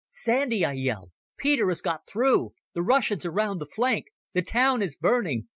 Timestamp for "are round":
3.23-3.61